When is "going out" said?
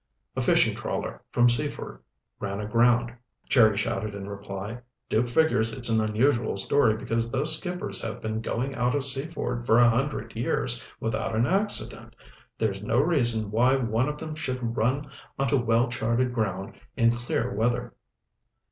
8.41-8.95